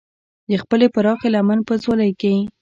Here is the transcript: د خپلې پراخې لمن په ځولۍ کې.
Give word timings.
د 0.49 0.51
خپلې 0.61 0.87
پراخې 0.95 1.27
لمن 1.35 1.59
په 1.67 1.73
ځولۍ 1.83 2.11
کې. 2.21 2.33